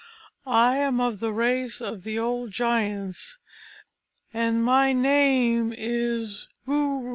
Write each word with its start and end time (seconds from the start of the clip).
I 0.47 0.77
am 0.77 0.99
of 0.99 1.19
the 1.19 1.31
race 1.31 1.79
of 1.79 2.01
the 2.01 2.17
old 2.17 2.49
giants, 2.49 3.37
and 4.33 4.63
my 4.63 4.93
name 4.93 5.75
is 5.77 6.47
Guru. 6.65 7.09